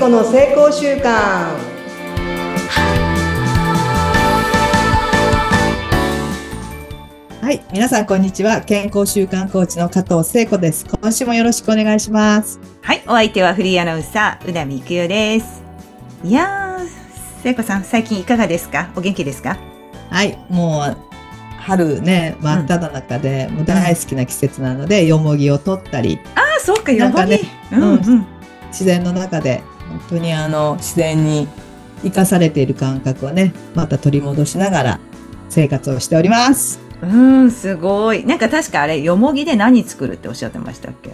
[0.00, 1.02] 子の成功習慣
[7.42, 8.62] はい、皆さんこんにちは。
[8.62, 10.86] 健康習慣コーチの加藤聖子です。
[10.86, 12.58] 今週もよろしくお願いします。
[12.80, 15.62] はい、お相手はフリーアナウンサー、宇田美育代です。
[16.24, 16.86] いやー、
[17.42, 18.88] 聖子さん、最近いかがですか？
[18.96, 19.58] お元気ですか？
[20.08, 20.96] はい、もう
[21.58, 28.26] 春ね、真っ只中で、もう大好きな季節なので、よもぎを取ったり、ああ、そうか、なんかねうんうん。
[28.68, 31.48] 自然の中で本当にあの自然に
[32.02, 35.00] 生かされている感覚をね、また取り戻しながら
[35.48, 36.80] 生活をしております。
[37.02, 38.24] うん、すごい。
[38.24, 41.10] なんか確かあれ、よもぎで何作るっておっしゃってましたっけ？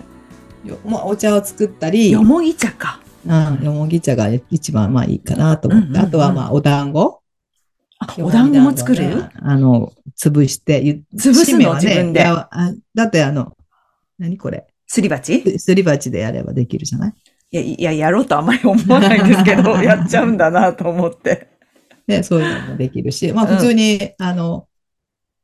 [0.69, 3.01] よもうお茶を作ったり、よもぎ茶か。
[3.25, 6.07] うん、よもぎ茶が一番まあいいかなと思って、うんうんうん。
[6.07, 7.23] あとはまあお団子。
[7.99, 12.21] あ、お団子も作る、ねあの、潰して、ゆ潰すのね自分で。
[12.21, 13.57] だってあの、
[14.19, 14.67] 何これ？
[14.87, 15.37] すり鉢？
[15.37, 17.15] いすり鉢でやればできるじゃない？
[17.51, 21.49] や、いや、やろうとあんまり思わないんですけど、 やっちゃうんだなと思って。
[22.07, 24.69] ね、そういうのもできるし、まあうん普通に、あの、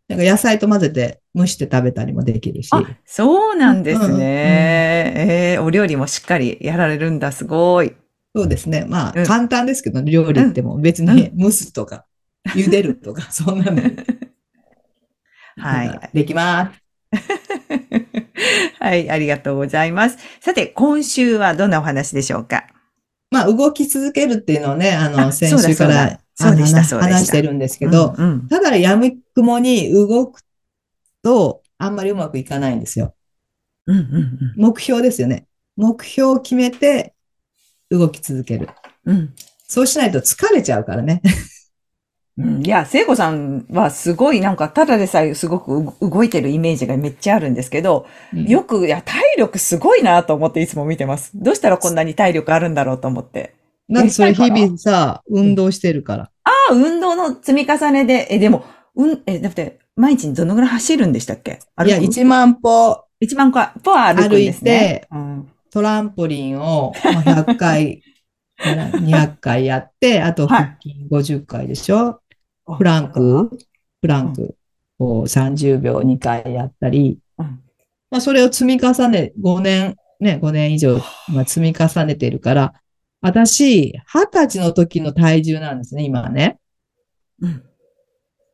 [0.08, 2.70] なんか野菜と混ぜて蒸して食べたりもできるし。
[2.72, 4.06] あ、そうなんですね。
[4.06, 7.94] うんうんえーお料理もしっかりやられるんだ、すごい。
[8.34, 8.84] そうですね。
[8.88, 12.04] まあ、うん簡単ですけど、料理っても別に蒸すとか、
[12.48, 13.80] 茹でるとか、そんなの。
[15.56, 16.82] はいできます。
[18.78, 20.18] はい、ありがとうございます。
[20.40, 22.66] さて、今週はどんなお話でしょうか？
[23.30, 30.40] まあ、動き続けるっていうのをね、あの、あ先週からそうでしたそうでした話してるんですけど、うんうんただやみくもに動く
[31.22, 33.14] と、あんまりうまくいかないんですよ。
[33.86, 35.46] うんうん目標ですよね。
[35.76, 37.14] 目標を決めて
[37.90, 38.68] 動き続ける。
[39.06, 39.34] うんうん
[39.66, 41.22] そうしないと疲れちゃうからね。
[42.38, 42.66] うん。
[42.66, 51.32] いや、聖子さんはすごいなんか、ただでさえすごくう動いてるイメージがめっちゃあるんですけど、よく、いや、体力すごいなと思っていつも見てます。
[51.34, 53.54] どうしたらこんなに体力あるんだろうと思って。
[53.88, 56.30] なんでそれ日々さ、運動してるから。
[56.44, 61.58] ああ、運動の積み重ねで、え、でも、うん、え、だって、毎日どのぐらい走るんでしたっけ？
[61.84, 63.04] いや、1万歩。
[63.20, 63.74] 一万個は
[64.14, 65.06] 歩くんですね。
[65.12, 65.48] 歩いてうん。
[65.70, 68.02] トランポリンをまあ100回
[68.56, 70.64] から200回やって、あとはい。
[70.64, 72.21] 腹筋50回でしょ
[72.78, 73.58] プランク？
[74.00, 74.56] プランク
[74.98, 77.62] を30秒2回やったり、うん
[78.10, 82.74] まあそれを積み重ね、5年、ね、5年以上、まあ、積み重ねてるから、
[83.20, 86.58] 私、20歳の時の体重なんですね、今はね。
[87.40, 87.64] うん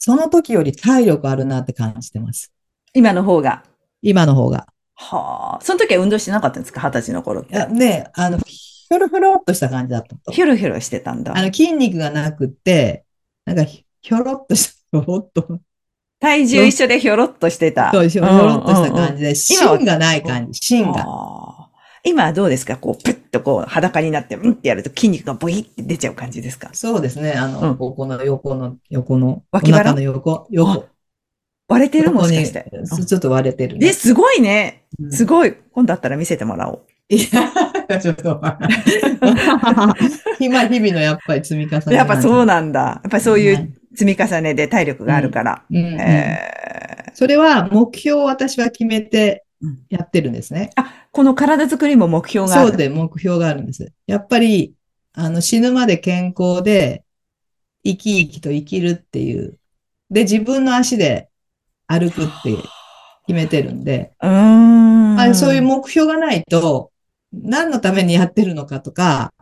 [0.01, 2.53] その時より体力あるなって感じてます。
[2.95, 3.65] 今の方が？
[4.01, 4.69] 今の方が。
[4.95, 5.61] はあ。
[5.61, 6.81] その時は運動してなかったんですか？
[6.81, 7.67] 二十歳の頃って。
[7.67, 10.31] ね、あの、ひょろひょろっとした感じだったと。
[10.31, 11.43] ヒョロヒョロしてたんだあ。
[11.43, 13.05] の、筋肉がなくって、
[13.45, 13.65] なんか
[14.01, 15.61] ひ、ひょろっとした、 ひょろっと、
[16.21, 17.93] 体重一緒でひょろっとしてた。
[17.93, 19.19] そうひょろっとした感じ。
[19.19, 21.05] じで、芯がない感じ、芯が。
[21.05, 21.69] はあ
[22.05, 22.77] 今はどうですか？
[22.77, 26.71] こう、プッとこう、裸になって、うんってやると筋肉がボイって出ちゃう感じですか？
[26.73, 29.79] そうですね、あうんの、ここの横の、横の、お脇腹？
[29.91, 30.87] 腹の横、横。
[31.69, 32.13] 割れてる？
[32.13, 32.87] も横にしかして。
[32.87, 33.93] そうちょっと割れてるえ、ね。
[33.93, 34.85] すごいね。
[35.01, 35.55] うんすごい。
[35.73, 36.87] 今度あったら見せてもらおう。
[37.11, 37.27] いや、
[38.01, 38.41] ちょっと。
[40.41, 41.97] 今、日々のやっぱり積み重ね。
[41.97, 42.81] やっぱそうなんだ。
[42.81, 45.65] やっぱりそういねう積み重ねで体力があるから。
[47.15, 50.71] それは目標を私は決めてうんやってるんですね。
[50.77, 52.69] ーあ、この体作りも目標がある。
[52.69, 53.93] そうで目標があるんです。
[54.07, 54.75] やっぱり、
[55.15, 57.05] あの、死ぬまで健康で、
[57.85, 59.59] 生き生きと生きるっていう。
[60.11, 61.29] で、自分の足で
[61.87, 62.55] 歩くって
[63.27, 65.21] 決めてるんで、うーん。
[65.21, 66.93] あそういう目標がないと、
[67.43, 69.33] 何のためにやってるのかとか、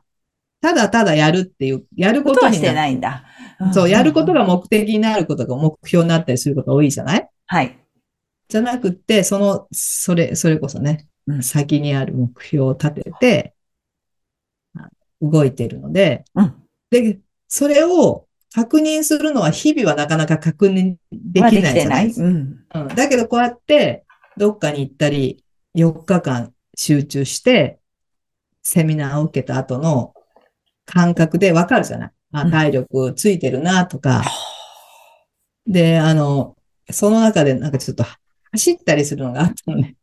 [0.60, 3.24] ただただやるっていう、やるここととになしてないんだ。
[3.72, 4.40] そう、やることが。
[4.40, 7.28] が目的になることが目標になったりすることが多いじゃない？
[7.46, 7.78] はい。
[8.48, 13.54] じゃなくって、その、それ、それこそね、うん先にある目標を立てて、
[14.78, 14.88] あ
[15.20, 16.54] 動いてるので、うん
[16.90, 17.18] で、
[17.48, 22.10] それを確認するのは日々はなかなか確認ではきないじゃない？
[22.10, 22.64] うん。
[22.74, 22.88] うん。
[22.88, 24.04] だけどこうやって、
[24.36, 25.42] どっかに行ったり、
[25.74, 27.78] 4日間集中して、
[28.68, 30.12] セミナーを受けた後の
[30.86, 34.24] 感覚でわかるじゃないあ、うん体力ついてるなとか。
[35.68, 36.56] で、あの、
[36.90, 38.04] その中でなんかちょっと
[38.50, 39.94] 走ったりするのがあったのね。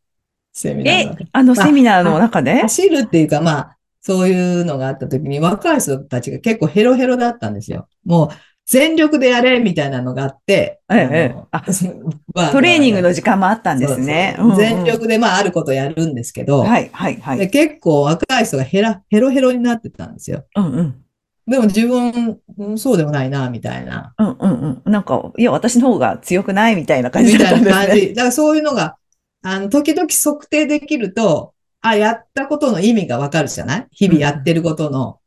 [0.50, 2.62] セミナーえの中で、あのセミナーの中で？
[2.62, 7.86] 走るっていうか、まあ、そういうのがあった時に若い人たちが結構ヘロヘロだったんですよ。
[8.06, 8.28] もう
[8.66, 11.34] 全力でやれみたいなのがあって、ええ
[12.52, 14.36] トレーニングの時間もあったんですね。
[14.56, 17.50] 全力でまああることやるんですけど、はい、はい、はでい。
[17.50, 20.44] 結構若い人がヘラヘロヘロになってたんですよ。
[20.56, 20.94] うんうん。
[21.46, 24.14] でも自分、うんそうでもないな、みたいな。
[24.18, 24.90] うんうんうん。
[24.90, 27.72] なんか、いや、私の方が強くないみたいな感じみだったんですね。
[27.74, 28.14] たいな感じ。
[28.14, 28.96] だからそういうのが、
[29.42, 31.52] あの、時々測定できると、
[31.82, 33.86] あ、やったことの意味がわかるじゃない？
[33.90, 35.18] 日々やってることの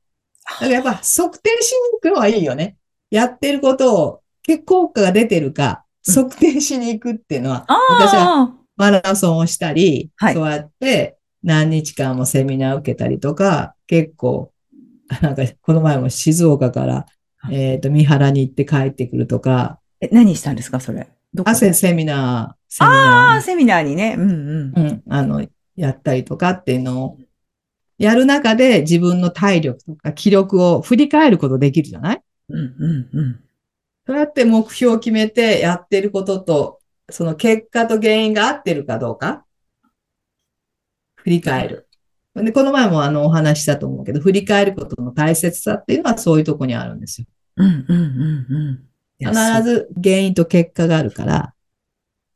[0.43, 2.77] からやっぱ測定しに行くのはいいよね。
[3.09, 10.33] やってることを、結効果が出てるか、測定しに行くっていうのは、私はあマラソンをしたり、はい。
[10.33, 14.51] そうやって何日間もセミナー受けたりとか、結構、
[15.21, 17.06] なんか、この前も静岡から、
[17.38, 17.56] はい。
[17.56, 21.07] えっ、と、三原に行って帰ってくるとか、ーえ、何したんですか、それ？
[21.33, 21.51] どこで？
[21.51, 24.15] 汗セミナー、セミあナあ、セミナーにね。
[24.18, 24.74] うんうん。
[24.74, 27.18] ー、うん、あの、やったりとかっていうのを、
[27.98, 32.21] やる中で自分の体力とか気力を振り返ることできるじゃない？
[32.49, 33.44] うんうんうん。
[34.05, 36.79] そうやって目標を決めてやってることと、
[37.09, 39.45] その結果と原因が合ってるかどうか、
[41.15, 41.88] 振り返る。
[42.35, 47.27] で、この前もあのお話ししたと思うけど、振り返ることの大切さっていうのはそういうとこにあるんですよ。
[47.57, 48.88] うんうんうんうん。
[49.19, 49.33] 必
[49.63, 51.53] ず原因と結果があるから、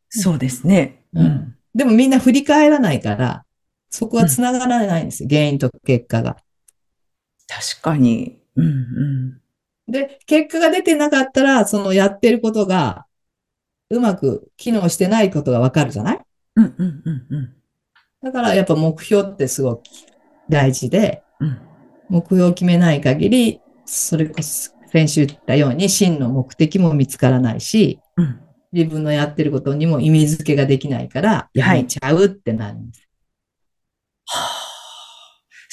[0.10, 1.06] そうですね。
[1.14, 1.56] うん。
[1.74, 3.46] でもみんな振り返らないから、
[3.90, 5.30] そこは繋がらないんですよ。
[5.30, 6.38] 原因と結果が。
[7.48, 8.42] 確かに。
[8.56, 9.41] うんうん。
[9.92, 13.06] で、結果が出てなかったら、そのやってることが、
[13.90, 16.20] うまく機能してないことがわかるじゃない？
[16.56, 17.54] うんうんうんうん。
[18.24, 19.84] だからやっぱ目標ってすごく
[20.50, 21.62] 大事で、うん
[22.10, 28.42] 目標を決めない限り、それこそ先週言ったように真の目的も見つからないし、うん。
[28.74, 33.08] 自分のやってることにも意味付けができないから、やめちゃうってなるんです。
[34.26, 34.61] はあ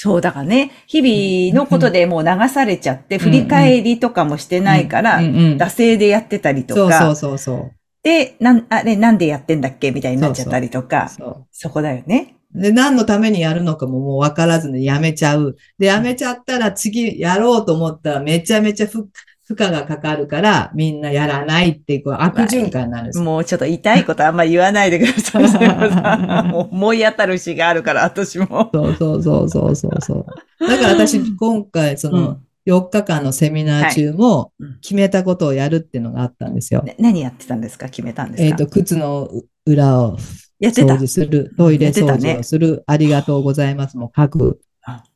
[0.00, 7.73] そう、だからね、日々のことでもう流されちゃって、振り返りとかもしてないから惰性でやってたりとそうそうか、そうそう。
[8.05, 9.91] で、なん、あれなんでやってんだっけ？
[9.91, 12.37] みたいになっちゃったりとか、そそこだよね。
[12.55, 12.62] う。
[12.62, 15.56] で、何のためにやるのかももう分からずにやめちゃう。
[15.81, 19.09] で、やめちゃったら次やろうと思ったらめちゃめちゃ負
[19.49, 23.25] 負荷がかかるから、みんなやらないっていうこう悪循環になるんですよ。
[23.25, 26.53] もうちょっと痛いことあんま言わないでください。
[26.53, 28.69] 思い当たる節があるから、私も。
[28.75, 30.27] そうそうそうそうそうそ
[30.61, 30.69] う。
[30.69, 36.83] だから私、今回、その、4日間のセミナー中もうん、決めたことをやるっていうのがあったんですよ。
[36.83, 37.87] ね何やってたんですか？
[37.87, 38.49] 決めたんですか？
[38.49, 39.31] えっ、と、靴の
[39.65, 40.19] 裏を
[40.61, 40.85] 掃。
[40.99, 45.11] 除する、トイレ掃除をする、ありがとうございますも書くあっ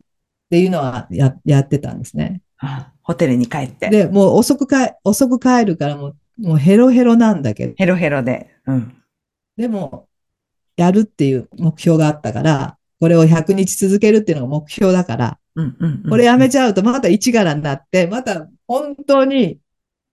[0.49, 2.41] ていうのはややってたんですね。
[2.63, 3.89] うんホテルに帰って。
[3.91, 8.51] で、もう遅くか遅く帰るからもう、もうヘロヘロなんだけど、ヘロヘロで。
[8.67, 8.97] うん。
[9.57, 10.09] でも、
[10.77, 16.11] やるっていう目標があったから、これを100日続けるっていうのが目標だから、うんうんうん。
[16.11, 19.59] これやめちゃうとまた一柄になって、また本当に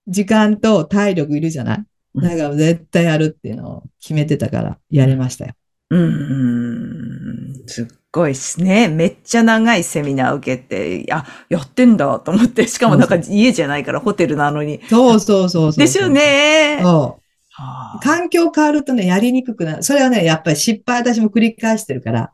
[0.07, 1.77] 時間と体力いるじゃない？
[1.77, 1.85] うん
[2.23, 5.53] だから絶対やるっていうのを決めてたからやれましたよ。
[5.91, 7.67] うんうん。
[7.67, 8.87] すっごいですね。
[8.87, 14.81] めっちゃ長いセミナー受けて、あ、やってんだと思って、しかもなんか家じゃないからホテルなのに。
[14.89, 15.83] そうそうそうそう。
[15.83, 16.09] ですよ。
[16.09, 16.79] ね。
[16.81, 17.23] そう。
[17.51, 19.83] はあ環境変わるとね、やりにくくなる。
[19.83, 22.31] それはね、やっぱり失敗私も繰り返してるから、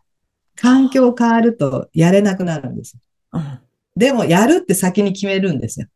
[0.56, 2.98] 環境変わるとやれなくなるんです。
[3.33, 3.60] うん
[3.98, 5.88] でも、やるって先に決めるんですよ。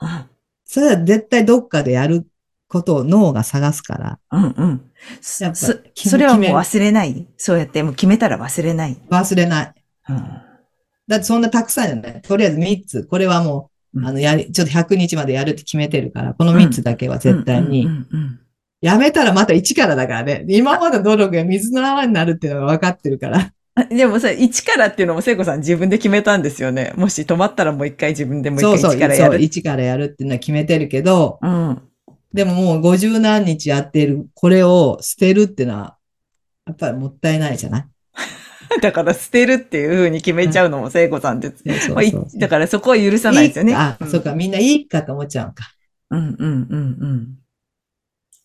[0.00, 0.08] うん
[0.66, 2.26] それは絶対どっかでやる
[2.68, 4.90] ことを脳が探すから、うんうん。
[5.40, 7.26] やっぱそそれはもう忘れない。
[7.36, 8.98] そうやってもう決めたら忘れない。
[9.10, 9.74] 忘れない。
[10.08, 10.24] うん
[11.06, 12.22] だってそんなたくさんじゃない。
[12.22, 13.04] とりあえず3つ。
[13.04, 17.86] これはもう、うんあの、やり、ちょっと100日までやるって決めてるから、この3つだけは絶対に
[18.80, 20.46] やめたらまた1からだからね。
[20.48, 23.52] 今までの努力が水の泡になるっていうのが分かってるから。
[23.74, 26.92] あでもさ、一からっていうのも聖子さん自分で決めたんですよね。
[26.96, 29.38] もし止まったらもう一回自分でもう一回そうそう、そう、一からやる。
[29.38, 31.82] 1からやるっていうのは決めてるけど、うん。
[32.34, 35.96] でももう50何日やってる、これを捨てるってのは、
[36.66, 37.88] やっぱりもったいないじゃない？
[38.82, 41.62] だから捨てるっていう風に決めちゃうのも聖子さんです。
[42.38, 43.70] だからそこは許さないですよね。
[43.70, 45.64] いいあ、うんそうか、みんないいかと思っちゃうか。
[46.10, 47.28] うんうんうんうん。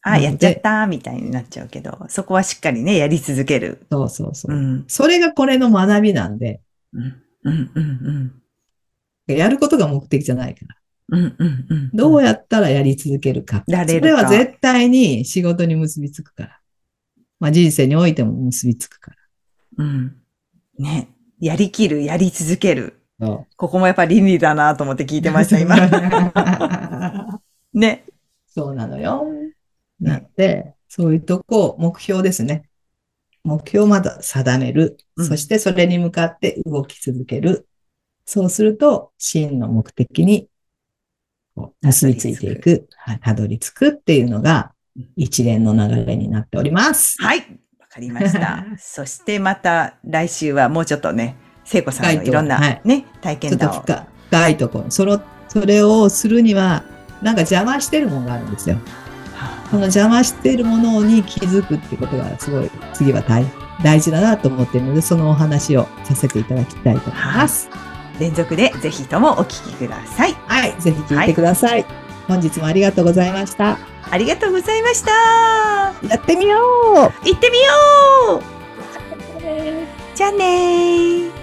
[0.02, 3.86] あ、やっちゃったみたいになっちゃうけど、そこはしっかりね、やり続ける。
[3.92, 4.58] そうそうそうう。
[4.60, 4.86] ん。
[4.88, 6.62] それがこれの学びなんで、
[6.94, 7.04] うん
[7.44, 8.32] うんうん
[9.28, 10.76] やることが目的じゃないから。
[11.12, 11.20] うん。
[11.20, 11.90] うんうんうん。
[11.94, 13.64] どうやったらやり続けるか。
[13.68, 16.60] やれるかそれは絶対に仕事に結びつくから。
[17.40, 19.12] まあ人生においても結びつくか
[19.78, 20.18] うん。
[20.78, 21.10] ね。
[21.40, 23.00] やりきる、やり続ける。
[23.56, 25.76] ここもやっぱ倫理だなと思って聞いてました、今。
[27.74, 28.06] ね。
[28.48, 29.26] そうなのよ。
[30.00, 32.70] なんで、そういうとこ、目標ですね。
[33.44, 34.98] 目標をまだ定める。
[35.16, 37.68] うんそしてそれに向かって動き続ける。
[38.26, 40.49] そうすると、真の目的に
[41.60, 44.72] こう結びついていく、はいたどり着くっていうのが
[45.18, 47.22] 一連の流れになっております。
[47.22, 47.40] はい。
[47.80, 48.66] わかりました。
[48.80, 51.36] そしてまた来週はもうちょっとね、
[51.66, 53.74] 聖子さんのいろんなはいね、体験談を。
[53.82, 54.86] 深深いところ。
[54.90, 56.84] その、それをするには、
[57.22, 58.78] なんか邪魔してるものがあるんですよ。
[59.70, 63.46] その邪魔しているものに気づくってことがすごい次は大
[63.84, 67.89] 大事だなと思っているので、そのお話をさせていただきたいと思います。
[68.20, 70.34] 連続でぜひともお聞きください。
[70.48, 70.76] はい。
[70.80, 71.86] ぜひ聞いてください。
[72.28, 73.78] 本日もありがとうございました。
[74.12, 75.12] ありがとうございました。
[76.08, 76.60] やってみよ
[76.94, 76.96] う
[77.28, 78.42] 行ってみよう
[80.16, 81.39] じゃあねー。